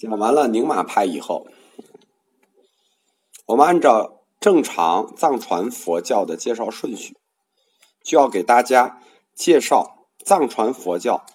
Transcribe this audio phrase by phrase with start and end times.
[0.00, 1.46] 讲完了宁玛派以后，
[3.44, 7.18] 我们按照正常藏传佛教的介绍顺序，
[8.02, 9.02] 就要给大家
[9.34, 11.26] 介绍藏传佛教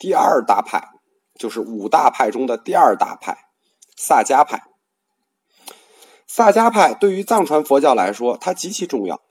[0.00, 0.88] 第二大派，
[1.36, 3.38] 就是五大派中的第二大派——
[3.96, 4.64] 萨迦派。
[6.26, 9.22] 萨迦派对于藏传佛教来说，它极其重要。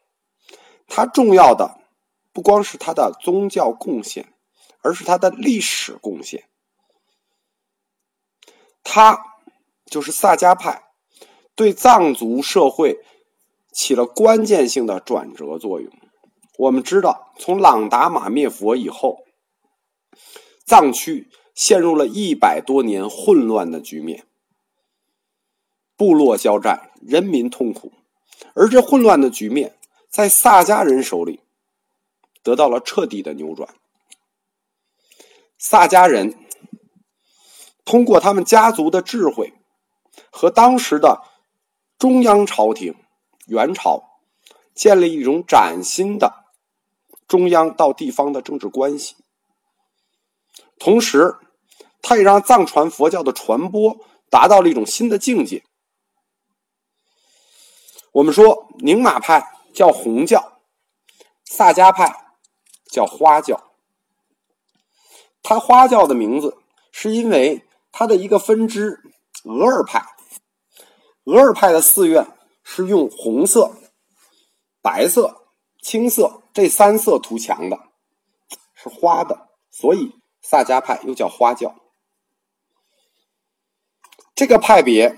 [0.88, 1.82] 它重要的
[2.32, 4.34] 不光是它的宗教贡献，
[4.82, 6.48] 而是它的历史贡献。
[8.90, 9.22] 他
[9.86, 10.84] 就是萨迦派，
[11.56, 13.00] 对藏族社会
[13.74, 15.92] 起了关键性的转折作用。
[16.58, 19.26] 我们知道，从朗达玛灭佛以后，
[20.66, 24.26] 藏区陷入了一百多年混乱的局面，
[25.98, 27.92] 部落交战，人民痛苦，
[28.54, 29.78] 而这混乱的局面
[30.10, 31.42] 在萨迦人手里
[32.42, 33.68] 得到了彻底的扭转。
[35.58, 36.47] 萨迦人。
[37.88, 39.54] 通过他们家族的智慧
[40.30, 41.24] 和当时的
[41.98, 42.94] 中央朝廷
[43.46, 44.04] 元朝，
[44.76, 46.44] 建立一种崭新的
[47.30, 49.16] 中央到地方的政治关系。
[50.78, 51.38] 同时，
[52.02, 53.98] 他也让藏传佛教的传播
[54.30, 55.64] 达到了一种新的境界。
[58.12, 60.60] 我们说，宁玛派叫红教，
[61.46, 62.36] 萨迦派
[62.92, 63.72] 叫花教。
[65.42, 66.58] 他花教的名字
[66.92, 67.64] 是因为。
[67.92, 69.02] 它的一个分支
[69.44, 70.06] 额尔派，
[71.24, 72.28] 额尔派的寺院
[72.64, 73.76] 是用红色、
[74.82, 75.48] 白色、
[75.82, 77.80] 青色这三色涂墙的，
[78.76, 81.76] 是花的，所以萨迦派又叫花教。
[84.36, 85.18] 这个派别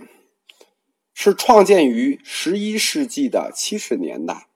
[1.13, 4.47] 是创建于十一世纪的七十年代，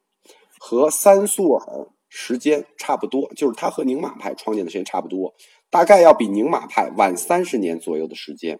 [0.58, 5.36] 和三苏尔时间差不多，就是他和宁玛派创建的时间差不多。
[5.74, 8.60] 大概要比宁玛派晚三十年左右的时间。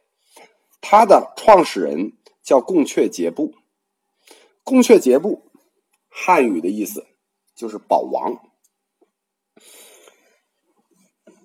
[0.82, 3.54] 他的创始人叫贡却杰布。
[4.64, 5.44] 贡却杰布，
[6.10, 7.06] 汉语的意思
[7.56, 8.40] 就是宝王。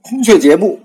[0.00, 0.80] 贡却杰布，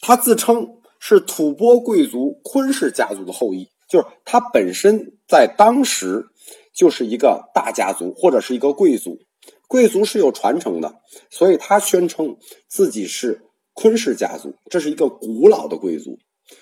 [0.00, 6.28] 他自称是吐蕃贵族昆氏家族的后裔，就是他本身在当时
[6.72, 9.18] 就是一个大家族或者是一个贵族。
[9.66, 11.00] 贵族是有传承的，
[11.30, 12.36] 所以他宣称
[12.68, 13.47] 自己是。
[13.80, 16.18] 昆氏家族，这是一个古老的贵族，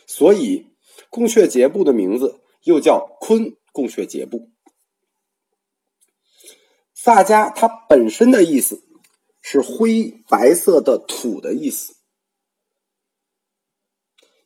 [0.07, 0.67] 所以
[1.09, 4.51] 贡却节部的名字又叫昆贡却节部。
[6.93, 8.83] 萨迦它本身的意思
[9.41, 11.95] 是灰白色的土的意思，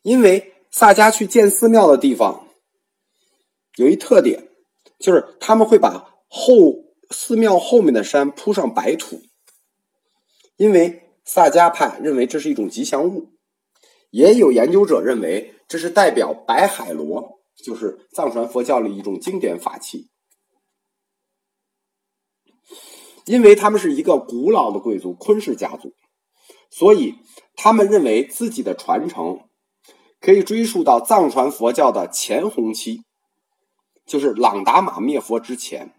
[0.01, 2.47] 因为萨迦去建寺庙的地方
[3.75, 4.47] 有一特点，
[4.97, 9.21] 就是他们会把后寺庙后面的山铺上白土，
[10.55, 11.00] 因为。
[11.23, 13.33] 萨迦派认为这是一种吉祥物，
[14.09, 20.09] 也有研究者认为这是代表白海螺，就是藏传佛教里一种经典法器。
[23.25, 25.93] 因为他们是一个古老的贵族昆氏家族，
[26.71, 27.15] 所以
[27.55, 29.41] 他们认为自己的传承
[30.19, 33.03] 可以追溯到藏传佛教的前弘期，
[34.05, 35.93] 就是朗达玛灭佛之前，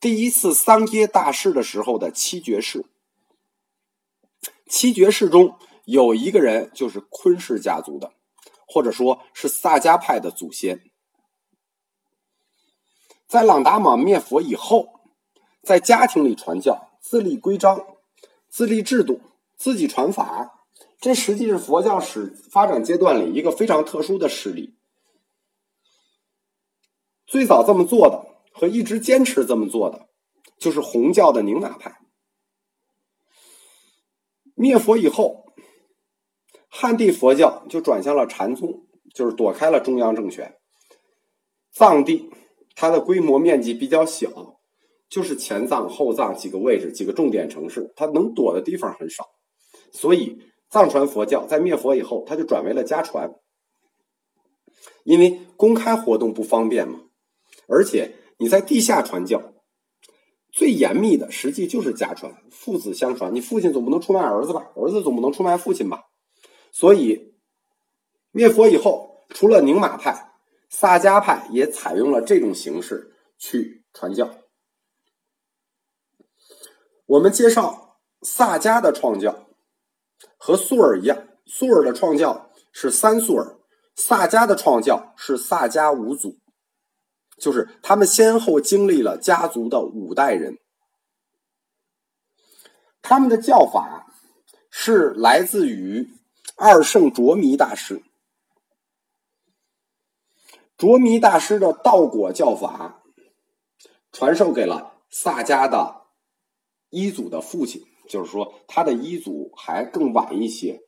[0.00, 2.86] 第一次桑耶大士的时候的七绝世。
[4.70, 8.12] 七绝士中有一个人就是昆氏家族的，
[8.68, 10.80] 或者说是萨迦派的祖先。
[13.26, 15.00] 在朗达玛灭佛以后，
[15.64, 17.84] 在家庭里传教，自立规章、
[18.48, 19.20] 自立制度、
[19.56, 20.64] 自己传法，
[21.00, 24.76] 这实际是佛教史发展阶段里一个非常特殊的事例。
[27.26, 30.08] 最早这么做的和一直坚持这么做的，
[30.58, 31.99] 就是红教的宁玛派。
[34.60, 35.46] 灭佛以后，
[36.68, 40.54] 汉地佛教就转向了禅宗，就是躲开了中央政权。
[41.72, 42.28] 藏地
[42.74, 44.60] 它的规模面积比较小，
[45.08, 49.24] 就是前藏后藏几个位置、几个重点城市，它能躲的地方很少。
[49.92, 53.32] 所以藏传佛教在灭佛以后，它就转为了家传，
[55.04, 57.00] 因为公开活动不方便嘛，
[57.66, 59.54] 而且你在地下传教。
[60.52, 63.34] 最严密的实际就是家传，父子相传。
[63.34, 64.70] 你父亲总不能出卖儿子吧？
[64.74, 66.02] 儿子总不能出卖父亲吧？
[66.72, 67.34] 所以
[68.32, 70.32] 灭佛以后，除了宁玛派，
[70.68, 74.28] 萨迦派也采用了这种形式去传教。
[77.06, 79.48] 我们介绍萨迦的创教
[80.36, 83.56] 和苏尔一样，苏尔的创教是三苏尔，
[83.94, 86.39] 萨迦的创教是萨迦五祖。
[87.40, 90.58] 就是他们先后经历了家族的五代人，
[93.02, 94.06] 他们的教法
[94.70, 96.10] 是来自于
[96.56, 98.02] 二圣卓弥大师。
[100.76, 103.02] 卓弥大师的道果教法
[104.12, 106.06] 传授给了萨迦的
[106.88, 110.80] 一祖的父亲，就是说他的一祖还更晚一些。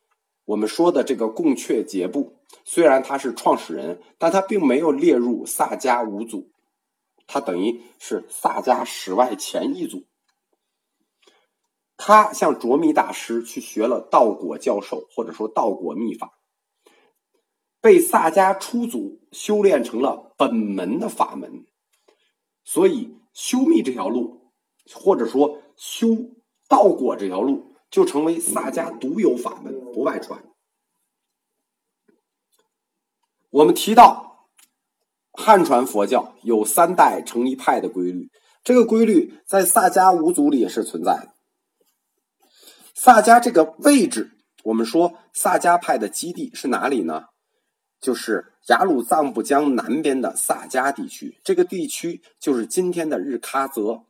[0.45, 6.51] 我们说的这个贡阙杰布，虽然他是创始人，但他并没有列入萨迦五祖，
[7.27, 10.05] 他等于是萨迦史外前一祖。
[11.97, 16.39] 他向卓弥大师去学了道果教授，或者说道果秘法。
[17.81, 21.67] 被萨迦初祖修炼成了本门的法门，
[22.65, 24.53] 所以修密这条路，
[24.95, 26.09] 或者说修
[26.69, 30.45] 道果这条路，就成为萨迦独有法门，不外传。
[33.53, 34.49] 我们提到
[35.31, 38.31] 汉传佛教有三代成一派的规律，
[38.65, 41.35] 这个规律在萨迦五祖里也是存在的。
[42.95, 44.31] 萨迦这个位置，
[44.65, 47.25] 我们说萨迦派的基地是哪里呢？
[48.01, 54.07] 就是雅鲁藏布江南边的萨迦地区，这个地区就是今天的日喀则，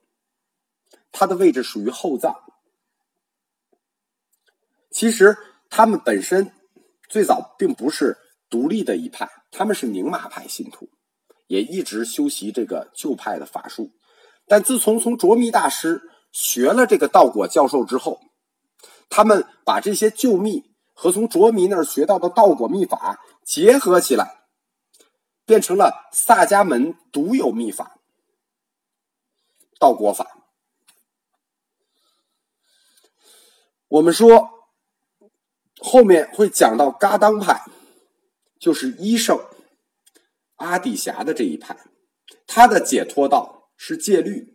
[1.11, 2.37] 它的位置属于后藏。
[4.93, 5.37] 其实
[5.69, 6.53] 他们本身
[7.09, 8.17] 最早并不是
[8.53, 10.91] 独立的一派，他们是宁玛派信徒，
[11.47, 13.91] 也一直修习这个旧派的法术。
[14.47, 18.21] 但自从从卓弥大师学了这个道果教授之后，
[19.09, 23.19] 他们把这些旧秘和从卓弥那儿学到的道果秘法。
[23.45, 24.45] 结合起来，
[25.45, 27.99] 变成了萨迦门独有秘法——
[29.81, 30.39] 道果法。
[33.89, 34.49] 我们说，
[35.81, 37.65] 后面会讲到嘎当派，
[38.63, 39.45] 就是医圣
[40.55, 41.77] 阿底峡的这一派，
[42.47, 44.55] 他的解脱道是戒律；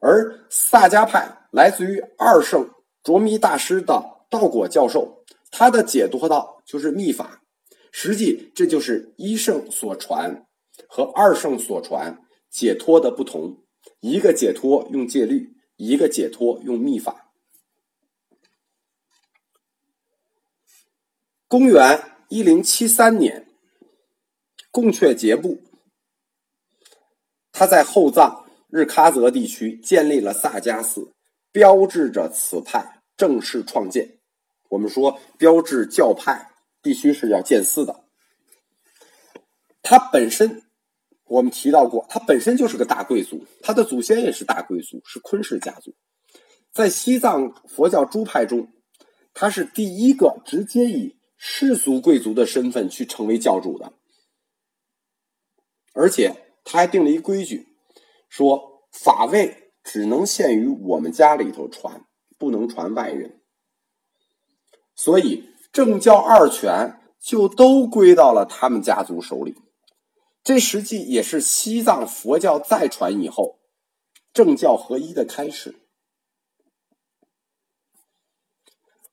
[0.00, 2.68] 而萨迦派来自于二圣
[3.04, 7.44] 卓弥大师的道果教授，他的解脱道就是秘法。
[7.92, 10.44] 实际这就是一圣所传
[10.88, 13.62] 和二圣所传解脱的不同，
[14.00, 17.30] 一个解脱用戒律，一个解脱用秘法。
[21.46, 23.46] 公元一零七三年，
[24.70, 25.62] 贡阙节部，
[27.52, 31.12] 他在后藏日喀则地区建立了萨迦寺，
[31.52, 34.18] 标志着此派正式创建。
[34.70, 36.50] 我们说，标志教派。
[36.84, 38.04] 必须是要建寺的。
[39.80, 40.64] 他本身，
[41.24, 45.94] 我们提到过，他本身就是个大贵族，他的祖先也是大贵族，是昆氏家族。
[46.74, 48.68] 在西藏佛教诸派中，
[49.32, 53.92] 他是第一个直接以世俗贵族的身份去成为教主的。
[55.92, 57.68] 而且他还定了一规矩，
[58.30, 62.06] 说法位只能限于我们家里头传，
[62.38, 63.42] 不能传外人。
[64.94, 65.50] 所以。
[65.74, 69.56] 政教二权就都归到了他们家族手里，
[70.44, 73.58] 这实际也是西藏佛教再传以后
[74.32, 75.80] 政教合一的开始。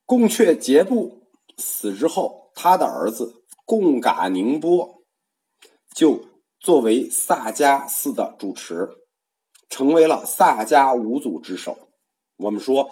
[0.06, 1.21] 贡阙杰布
[1.62, 5.04] 死之后，他的儿子贡嘎宁波
[5.96, 6.26] 就
[6.60, 8.90] 作为萨迦寺的主持，
[9.70, 11.78] 成为了萨迦五祖之首。
[12.38, 12.92] 我们说，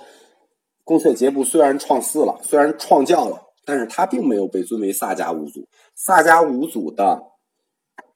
[0.85, 3.47] 贡阙杰布虽然创寺了，虽然创教了。
[3.65, 5.67] 但是他并没有被尊为萨迦五祖。
[5.93, 7.21] 萨迦五祖的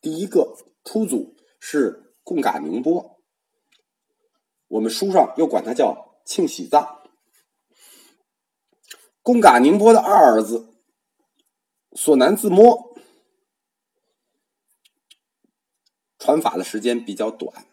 [0.01, 3.20] 第一个初祖是贡嘎宁波，
[4.68, 7.02] 我们书上又管他叫庆喜藏。
[9.24, 10.68] 贡嘎宁波的二儿子
[11.94, 12.94] 索南自摸
[16.20, 17.65] 传法的时间比较短，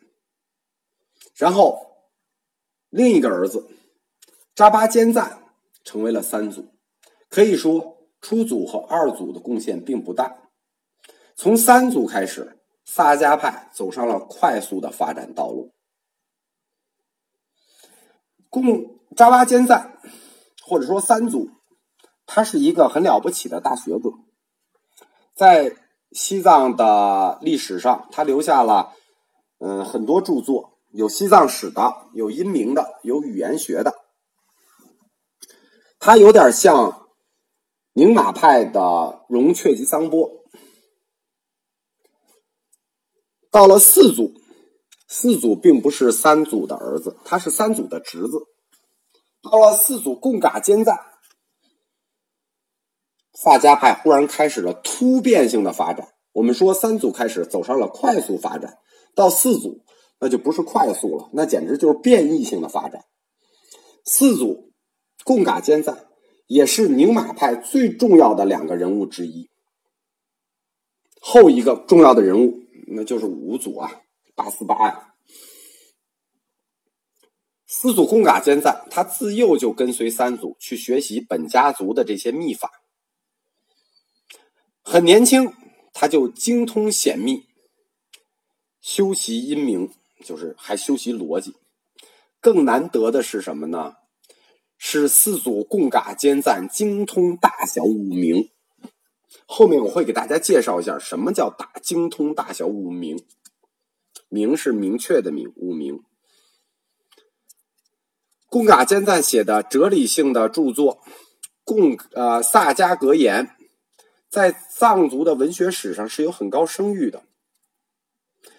[1.35, 2.09] 然后
[2.89, 3.69] 另一个儿子
[4.55, 5.43] 扎巴坚赞
[5.85, 6.69] 成为了三祖。
[7.29, 10.51] 可以说，初祖和二祖的贡献并不大。
[11.37, 15.73] 从三祖开始，萨迦派走上了快速的发展道路。
[18.49, 20.00] 贡扎巴坚赞，
[20.71, 21.51] 或者说三祖，
[22.27, 24.13] 他是一个很了不起的大学者，
[25.35, 25.77] 在
[26.13, 28.93] 西藏的历史上，他留下了
[29.59, 33.93] 嗯很多著作，有西藏史的，有音明的，有语言学的。
[35.99, 36.99] 他有点像。
[37.93, 40.31] 宁玛派的荣却吉桑波，
[43.51, 44.33] 到了四祖，
[45.09, 48.47] 四祖并不是三祖的儿子，他是三祖的侄子。
[49.43, 50.99] 到了四组贡嘎坚赞，
[53.33, 56.09] 萨迦派忽然开始了突变性的发展。
[56.33, 58.79] 我们说三组开始走上了快速发展，
[59.15, 59.85] 到四组
[60.19, 63.05] 那就不是快速了，那简直就是变异性的发展。
[64.05, 64.73] 四组
[65.25, 66.07] 贡嘎坚赞。
[66.51, 69.49] 也是宁玛派最重要的两个人物之一。
[71.21, 74.03] 后一个重要的人物，那就是五祖啊，
[74.35, 75.10] 八思巴呀。
[77.73, 82.83] 四祖贡嘎坚赞，他自幼就跟随三祖去学习本家族的这些秘法，
[84.83, 85.53] 很年轻
[85.93, 87.45] 他就精通显密，
[88.81, 89.89] 修习阴明，
[90.25, 91.55] 就是还修习逻辑。
[92.41, 93.95] 更难得的是什么呢？
[94.77, 98.51] 是四祖贡嘎坚赞精通大小五明。
[99.47, 103.25] 后面我会给大家介绍一下什么叫大精通大小五明。
[104.29, 106.03] 明是明确的明，五明。
[108.51, 110.97] 贡嘎坚赞写的哲理性的著作
[111.65, 113.47] 《贡呃萨迦格言》，
[114.29, 117.23] 在藏族的文学史上是有很高声誉的，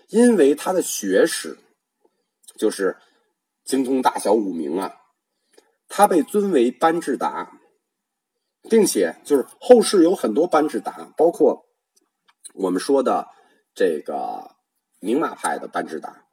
[0.08, 1.60] 因为他的学识
[2.58, 2.96] 就是
[3.66, 4.96] 精通大小五明啊，
[5.90, 7.52] 他被尊为班智达，
[8.70, 11.66] 并且就是后世有很多班智达，包括
[12.54, 13.28] 我们说的
[13.76, 14.56] 这个
[15.02, 16.24] 宁玛派的班智达，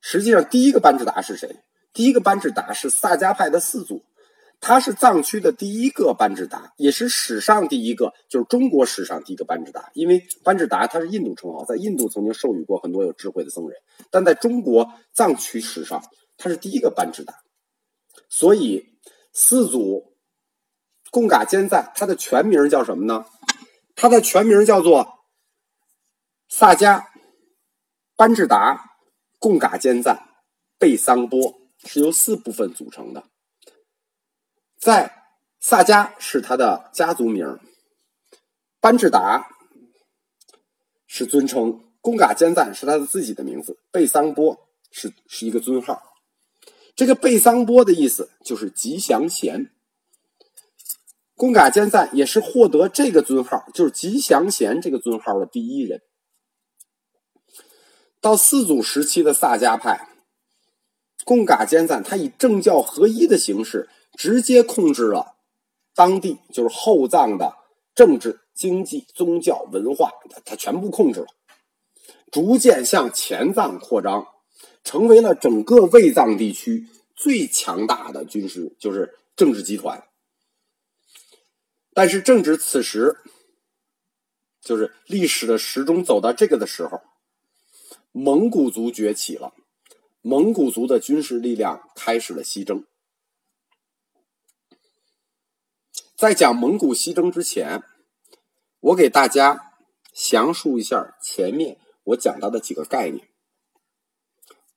[0.00, 1.54] 实际上第一个班智达是谁？
[1.94, 4.04] 第一个班智达是萨迦派的四祖，
[4.60, 9.90] 他是藏区的第一个班智达，也是史上第一个，就是中国史上第一个班智达。
[9.94, 13.78] 因为班智达他是印度称号，在印度曾经授予过很多有智慧的僧人，
[14.10, 16.02] 但在中国藏区史上，
[16.36, 17.42] 他是第一个班智达。
[18.28, 18.98] 所以
[19.32, 20.16] 四祖
[21.12, 23.24] 贡嘎坚赞，他的全名叫什么呢？
[23.94, 25.20] 他的全名叫做
[26.48, 27.04] 萨迦
[28.16, 28.98] 班智达
[29.38, 30.28] 贡嘎坚赞
[30.76, 31.63] 贝桑波。
[31.84, 33.24] 是由四部分组成的，
[34.78, 35.24] 在
[35.60, 37.58] 萨迦是他的家族名，
[38.80, 39.48] 班智达
[41.06, 46.02] 是尊称，贡嘎坚赞是他的自己的名字，贝桑波是是一个尊号。
[46.96, 49.70] 这个贝桑波的意思就是吉祥贤，
[51.34, 56.02] 贡嘎坚赞也是获得这个尊号，就是吉祥贤这个尊号的第一人。
[58.20, 60.13] 到四祖时期的萨迦派。
[61.24, 65.36] 贡嘎坚赞，他以政教合一的形式，直接控制了
[65.94, 67.56] 当地，就是后藏的
[67.94, 71.26] 政治、经济、宗教、文化，他他全部控制了，
[72.30, 74.26] 逐渐向前藏扩张，
[74.82, 80.04] 成为了整个卫藏地区最强大的军事，就是政治集团。
[81.94, 83.16] 但是正值此时，
[84.60, 87.00] 就是历史的时钟走到这个的时候，
[88.12, 89.54] 蒙古族崛起了。
[90.26, 92.86] 蒙古族的军事力量开始了西征。
[96.16, 97.82] 在讲蒙古西征之前，
[98.80, 99.74] 我给大家
[100.14, 103.28] 详述一下前面我讲到的几个概念。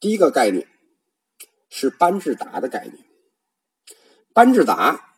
[0.01, 0.67] 第一个概念
[1.69, 3.05] 是班智达的概念。
[4.33, 5.13] 班智达，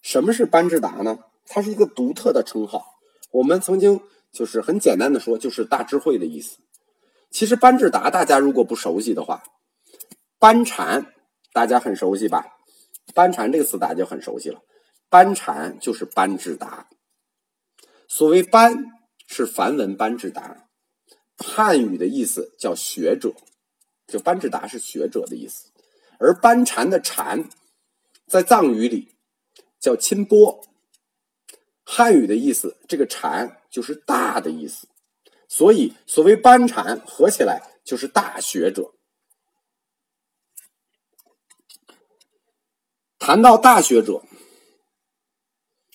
[0.00, 1.18] 什么是班智达呢？
[1.46, 3.00] 它是一个独特的称号。
[3.32, 4.00] 我们曾经
[4.30, 6.58] 就是很简单的说，就是大智慧的意思。
[7.30, 9.42] 其实班智达，大家如果不熟悉的话，
[10.38, 11.14] 班禅
[11.52, 12.58] 大家很熟悉吧？
[13.14, 14.60] 班禅这个词大家就很熟悉了。
[15.08, 16.88] 班禅就是班智达。
[18.08, 18.84] 所谓班
[19.26, 20.68] 是梵文班智达，
[21.36, 23.32] 汉语的意思叫学者，
[24.06, 25.70] 就班智达是学者的意思。
[26.18, 27.48] 而班禅的禅，
[28.26, 29.16] 在藏语里
[29.78, 30.60] 叫钦波，
[31.84, 34.86] 汉语的意思，这个禅就是大的意思。
[35.52, 38.94] 所以，所谓班禅合起来就是大学者。
[43.18, 44.22] 谈到大学者，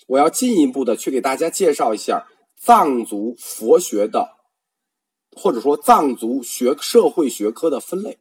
[0.08, 4.36] 我要进一步的去给大家介绍一下藏族佛学的，
[5.32, 8.20] 或者说藏族学社会学科的分类。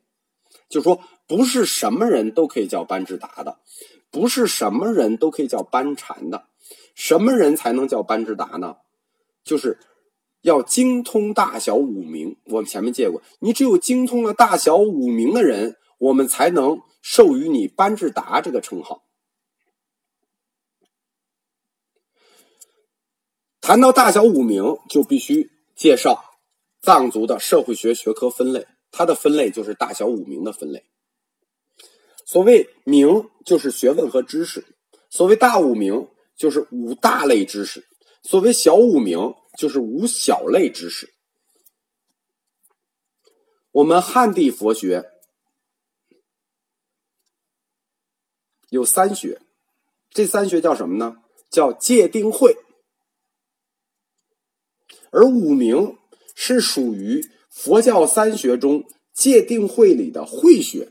[0.68, 3.58] 就是说，不是什么人都可以叫班智达的，
[4.12, 6.46] 不是什么人都可以叫班禅的。
[6.94, 8.76] 什么人才能叫班智达呢？
[9.42, 9.80] 就是。
[10.44, 19.04] 要精通大小五名，我们前面见过，你只有精通了大小五名的人，我们才能授予你班智达这个称号。
[23.62, 26.22] 谈到大小五名，就必须介绍
[26.82, 30.84] 藏族的社会学学科分类，它的分类就是大小五名的分类。
[32.26, 34.60] 所谓名，就是学问和知识；
[35.08, 37.80] 所谓大五名，就是五大类知识；
[38.22, 39.34] 所谓小五名。
[39.56, 41.14] 就是无小类知识。
[43.72, 45.10] 我们汉地佛学
[48.68, 49.40] 有三学，
[50.10, 51.16] 这三学叫什么呢？
[51.50, 52.56] 叫戒定慧。
[55.10, 55.96] 而五明
[56.34, 60.90] 是属于佛教三学中戒定慧里的慧学，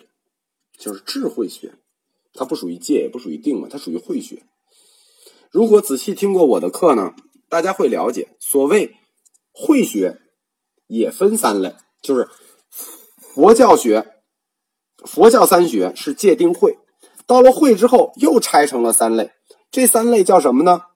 [0.78, 1.76] 就是智慧学。
[2.34, 4.44] 它不属于戒，也不属于定嘛，它属于慧学。
[5.52, 7.14] 如果仔细听过我的课呢？
[7.54, 8.98] 大家会了解，所谓
[9.52, 10.20] 慧学
[10.88, 12.28] 也分三类，就是
[13.16, 14.24] 佛教学、
[15.06, 16.80] 佛教三学是界定慧，
[17.28, 19.34] 到了慧之后又拆成了三类，
[19.70, 20.88] 这三类叫什么呢？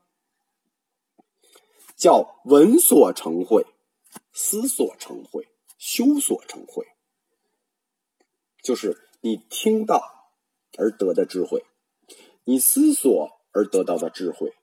[1.96, 3.68] 叫闻所成慧、
[4.34, 5.48] 思所成慧、
[5.78, 6.88] 修所成慧，
[8.64, 10.02] 就是你听到
[10.80, 11.64] 而得的智慧，
[12.46, 14.56] 你思索而得到的智慧，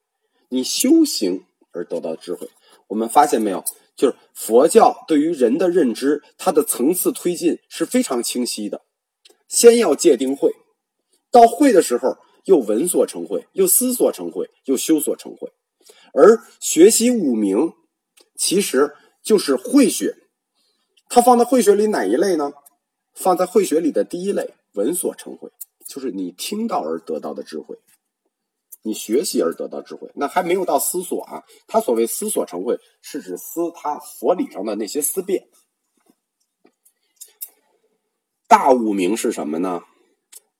[0.48, 2.48] 你修行而得到智慧。
[2.88, 3.64] 我们发现没有？
[3.96, 8.82] 就是佛教对于人的认知，它的层次推进是非常清晰的。
[9.46, 10.52] 先要界定慧，
[11.30, 15.52] 到慧的时候又闻所成慧，又思所成慧，又修所成慧。
[16.12, 17.72] 而学习五明，
[18.36, 20.16] 其实就是慧学。
[21.08, 22.52] 它放在慧学里哪一类呢？
[23.14, 25.52] 放在慧学里的第一类，闻所成慧，
[25.86, 27.78] 就是你听到而得到的智慧，
[28.84, 30.08] 你学习而得到智慧。
[30.14, 31.42] 那还没有到思索啊。
[31.66, 35.48] 他所谓思索成慧，是指思他佛理上的那些思辨。
[38.46, 39.82] 大五明是什么呢？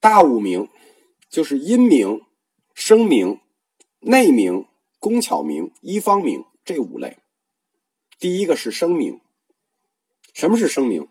[0.01, 0.69] 大五明
[1.29, 2.23] 就是阴明、
[2.75, 3.41] 声明、
[4.01, 4.67] 内明。
[5.01, 7.19] 工巧明、一方明这五类，
[8.19, 9.21] 第一个是声明。
[10.33, 11.09] 什么是声明？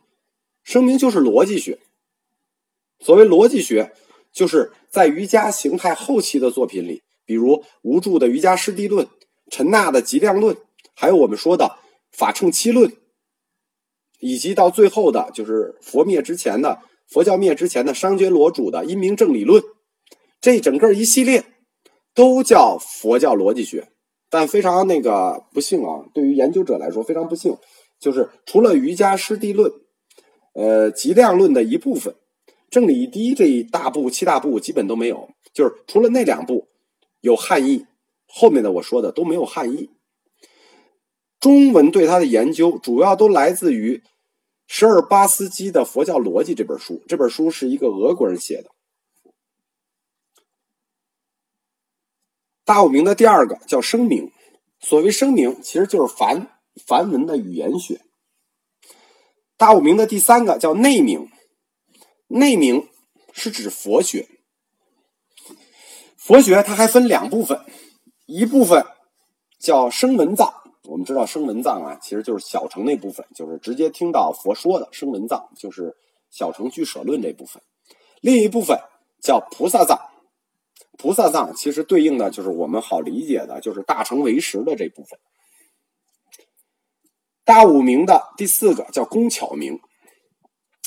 [0.63, 1.79] 声明就是逻辑学。
[2.99, 3.93] 所谓逻辑学，
[4.33, 9.05] 就是在瑜伽形态后期的作品里，比如无著的《瑜伽师地论》、
[9.49, 10.55] 陈纳的《极量论》，
[10.95, 11.77] 还有我们说的
[12.17, 12.89] 《法称七论》，
[14.19, 19.61] 以及到最后的，就是佛灭之前的佛教灭之前的商觉罗主的《因明正理论》，
[20.41, 21.45] 这整个一系列。
[22.15, 23.87] 都叫佛教逻辑学，
[24.29, 27.57] 但非常那个不幸啊，对于研究者来说非常不幸，
[27.99, 29.71] 就是除了瑜伽师地论，
[30.53, 32.13] 呃，极量论的一部分，
[32.73, 36.67] 正理一这一大部七大部基本都没有，就是除了那两部
[37.21, 37.85] 有汉译，
[38.25, 39.91] 后面的我说的都没有汉译。
[41.39, 44.01] 中文对它的研究主要都来自于
[44.65, 48.71] 十尔巴斯基的《佛教逻辑》这本书，这本书是一个俄国人写的。
[52.65, 54.31] 大五明的第二个叫声明，
[54.79, 56.47] 所谓声明其实就是梵
[56.87, 58.01] 梵文的语言学。
[59.57, 61.29] 大五明的第三个叫内明，
[62.27, 62.87] 内明
[63.31, 64.27] 是指佛学。
[66.17, 67.59] 佛学它还分两部分，
[68.25, 68.85] 一部分
[69.59, 75.95] 叫声闻藏，我们知道声闻藏啊，其实就是小乘那部分，就是直接听到佛说的声闻藏，就是
[76.29, 77.61] 小乘俱舍论这部分。
[78.21, 78.79] 另一部分
[79.21, 79.99] 叫菩萨藏。
[80.97, 85.19] 菩萨藏其实对应的就是我们好理解的，就是大乘唯识的这部分。
[87.43, 89.79] 大五明的第四个叫工巧明。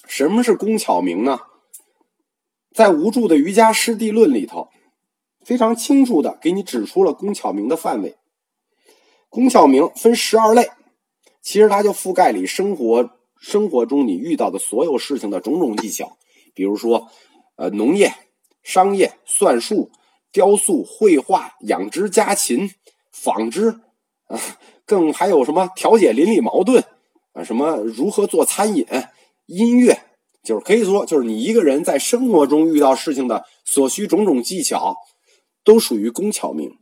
[0.06, 1.40] 什么是工巧明呢？
[2.74, 4.68] 在无助的《瑜伽师地论》里头，
[5.44, 8.16] 非常清楚的给你指出了工巧明的范围。
[9.28, 10.70] 工巧明分十二类，
[11.42, 16.16] 其实它就覆盖你生活生活中你遇到的所有事情的种种技巧，
[16.54, 17.08] 比如说，
[17.56, 18.14] 呃，农业。
[18.62, 19.92] 商业、算术、
[20.32, 22.72] 雕塑、绘画、养殖、家禽、
[23.12, 23.78] 纺织，
[24.26, 24.40] 啊，
[24.84, 26.82] 更还有什么调解邻里矛盾
[27.34, 27.44] 啊？
[27.44, 28.84] 什么如何做餐饮、
[29.46, 30.02] 音乐，
[30.42, 34.94] 就是可以说，就是你一个人在生活中遇到事情的所需种种技巧，
[35.64, 36.78] 都属于工巧明。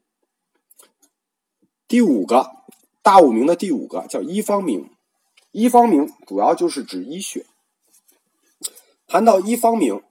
[1.86, 2.50] 第五个
[3.02, 4.90] 大五明的第五个叫医方明，
[5.52, 7.46] 医方明主要就是指医学。
[9.06, 10.02] 谈到医方明。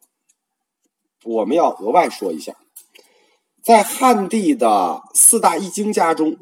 [1.25, 2.53] 我们要额外说一下，
[3.63, 6.37] 在汉地的四大易经家中，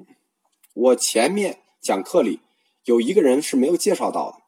[0.73, 2.39] 我前面讲课里
[2.85, 4.40] 有一个人是没有介绍到的，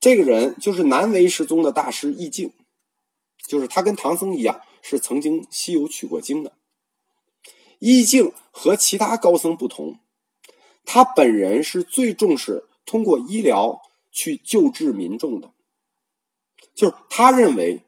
[0.00, 2.52] 这个人就是南唯识宗的大师易经，
[3.46, 6.52] 就是他跟唐僧一样，是曾经西游取过经的。
[7.78, 9.98] 易经和其他高僧不同，
[10.84, 13.80] 他本人是最重视通过医疗
[14.10, 15.52] 去救治民众的，
[16.74, 17.82] 就是他认为。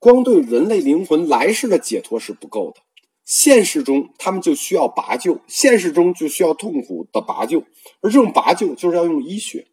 [0.00, 2.82] 光对人类灵魂来世的解脱是不够的，
[3.24, 7.64] 现实中他们就需要拔救，现实中就需要痛苦的拔救，
[8.00, 9.66] 而这种拔救就是要用医学。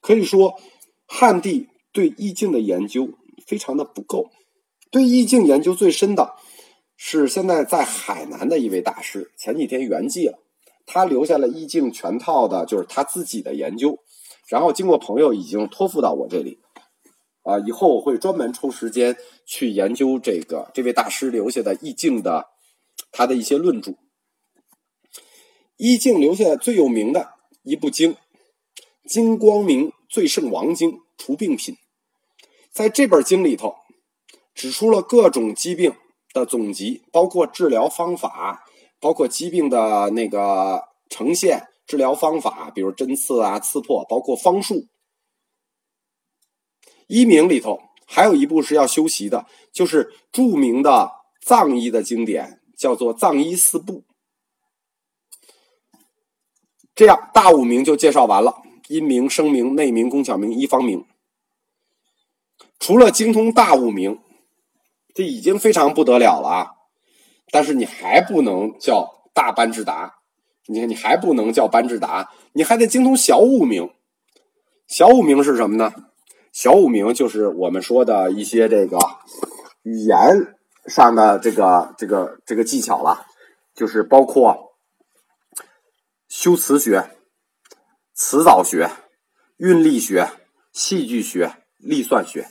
[0.00, 0.54] 可以说，
[1.06, 3.10] 汉地对易经的研究
[3.46, 4.30] 非常的不够。
[4.90, 6.34] 对易经研究最深的
[6.96, 10.38] 是现在在海南的一位大师，前几天圆寂了，
[10.86, 13.98] 他留下了易经全套的，就是他自己的研究，
[14.48, 16.58] 然后经过朋友已经托付到我这里。
[17.42, 22.46] 啊，以后我会专门抽时间去研究这个这位大师留下的《易经》的
[23.10, 23.92] 他的一些论著。
[25.78, 27.30] 《易经》留下最有名的
[27.62, 28.12] 一部经，
[29.08, 31.74] 《金光明最胜王经》除病品，
[32.70, 33.74] 在这本经里头，
[34.54, 35.94] 指出了各种疾病
[36.34, 38.66] 的总集，包括治疗方法，
[39.00, 44.86] 包括疾病的那个呈现、治疗方法，比如针刺啊、刺破，包括方术。
[47.06, 54.00] 医名里头还有一部是要修习的，就是著名的藏医的经典，叫做《藏医四部》。
[56.94, 61.04] 这样，大五名就介绍完了：音名、声名、内名、工巧名、一方名。
[62.78, 64.18] 除了精通大五名，
[65.14, 66.70] 这已经非常不得了了啊！
[67.50, 70.16] 但是你还不能叫大班智达，
[70.66, 73.90] 你看你还不能叫班智达，你还得精通小五名。
[74.86, 75.92] 小五名是什么呢？
[76.52, 78.98] 小五名就是我们说的一些这个
[79.82, 83.26] 语言上的这个这个这个技巧了，
[83.74, 84.66] 就是包括。
[86.30, 87.08] 修辞学、
[88.20, 88.90] 词藻学、
[89.58, 90.28] 韵律学、
[90.72, 92.48] 戏剧学、历算学。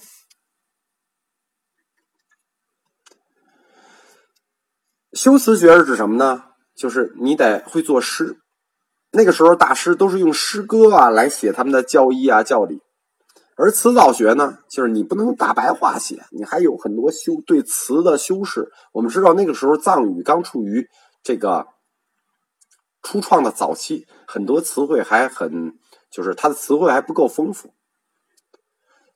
[5.12, 6.46] 修辞学是指什么呢？
[6.74, 8.38] 就是你得会作诗。
[9.12, 12.80] 那个时候，大师都是用诗歌啊来写他们的教义啊教理。
[13.58, 18.72] 而词藻学呢，就是你不能用大白话写，你还有很多修对词的修饰。
[18.94, 20.88] 我们知道那个时候藏语刚处于
[21.22, 21.68] 这个。
[23.02, 25.78] 初创的早期，很多词汇还很，
[26.12, 27.74] 就是它的词汇还不够丰富。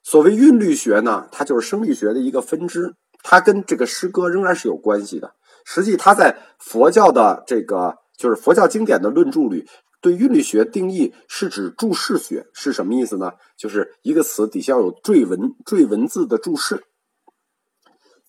[0.02, 5.34] 所谓韵律学呢，它就是声律学的一个分支，它跟这个诗歌仍然是有关系的。
[5.64, 9.68] 实际它在佛教的这个，就是佛教经典的论著里，
[10.00, 13.32] 对韵律学定义是指注释学，是什么意思呢？
[13.56, 16.84] 就是一个词底下有缀文、缀文字的注释。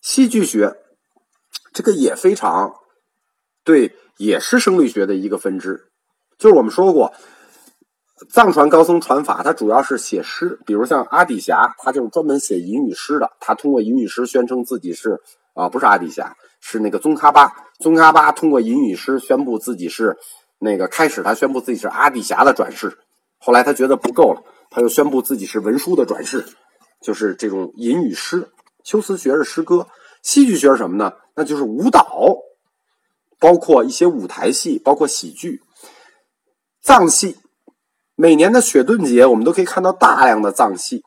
[0.00, 0.76] 戏剧学，
[1.72, 2.74] 这个也非常
[3.64, 3.96] 对。
[4.16, 5.88] 也是声律学的一个分支，
[6.38, 7.12] 就是我们说过，
[8.30, 15.20] 藏传高僧传法，它主要是写诗，比如像阿底峡，他就是专门写吟语诗的，他通过吟语诗宣称自己是
[15.54, 20.16] 啊，不是阿底峡，是那个宗喀巴，宗喀巴通过吟语诗宣布自己是
[20.58, 22.96] 那个开始，他宣布自己是阿底峡的转世，
[23.38, 26.44] 后来他觉得不够了，他又宣布自己是文殊的转世，
[27.02, 28.48] 就是这种吟语诗。
[28.84, 29.88] 修辞学是诗歌，
[30.22, 31.12] 戏剧学是什么呢？
[31.34, 32.36] 那就是舞蹈。
[33.44, 35.60] 包括一些舞台戏，包括喜剧、
[36.80, 37.36] 藏戏。
[38.14, 41.02] 每年的雪顿节，我们都可以看到大量的藏戏。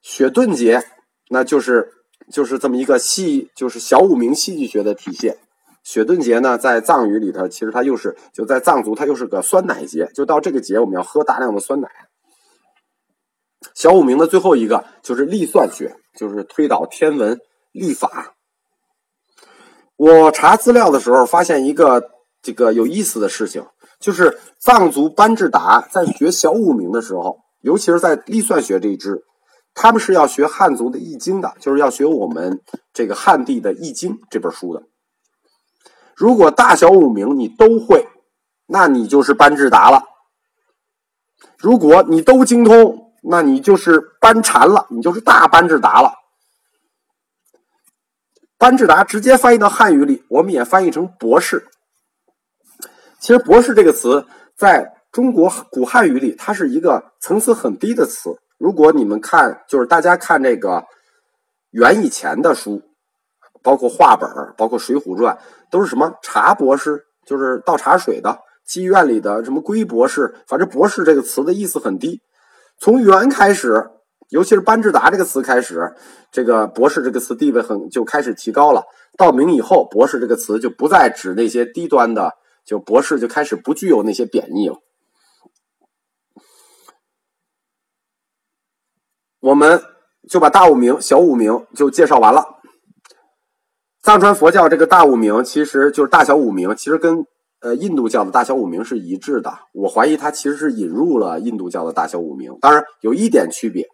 [0.00, 0.82] 雪顿节，
[1.28, 1.92] 那就是
[2.32, 5.36] 就是这么一个戏，就是小五明戏剧学的体现。
[5.84, 10.10] 雪顿节呢，在藏语里头，其实它又是就在藏族，它又是个酸奶节。
[10.14, 11.90] 就到这个节，我们要喝大量的酸奶。
[13.74, 17.38] 小五明的最后一个就是历算学，就是推导天文
[17.72, 18.32] 历法。
[20.00, 22.02] 我查资料的时候发现一个
[22.40, 23.66] 这个有意思的事情，
[23.98, 29.22] 就是藏族班智达在学小五名的时候，尤其是在历算学这一支，
[29.74, 32.62] 他们是要学汉族的易经的，就是要学我们
[32.94, 34.84] 这个汉地的易经这本书的。
[36.16, 38.08] 如果大小五名你都会，
[38.68, 40.00] 那你就是班智达了；
[41.58, 46.14] 如果你都精通，那你就是班禅了，你就是大班智达了。
[48.60, 51.66] 班智达直接翻译到汉语里，我们也翻译成博士。
[53.18, 58.38] 其实“博士”这个词在中国古汉语里，它是一个层次很低的词。
[58.58, 60.84] 如果你们看，就是大家看这个
[61.70, 62.82] 元以前的书，
[63.62, 65.34] 包括画本包括《水浒传》，
[65.70, 68.28] 都是什么茶博士，就是倒茶水的；
[68.68, 72.20] 妓院里的什么龟博士，反正“博士”这个词的意思很低。
[72.78, 73.90] 从元开始。
[74.30, 75.92] 尤其是班智达这个词开始，
[76.32, 78.84] 这个博士这个词地位很就开始提高了。
[79.18, 82.32] 到明以后，博士这个词就不再指那些低端的，
[82.64, 84.76] 就博士就开始不具有那些贬义了。
[89.40, 89.82] 我们
[90.28, 92.60] 就把大五名、小五名就介绍完了。
[94.02, 97.26] 藏传佛教这个大五名其实就是大小五名，其实跟
[97.60, 99.58] 呃印度教的大小五名是一致的。
[99.74, 103.88] 我怀疑它其实是引入了印度教的大小五名，当然有一点区别。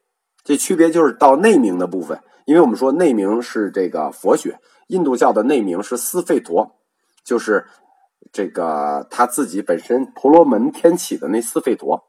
[0.46, 6.76] 这区别就是到内明的部分，因为我们说内明是这个佛学，印度教的内明是斯费陀，
[7.24, 7.66] 就是
[8.30, 12.05] 这个他自己本身婆罗门天启的那斯费陀。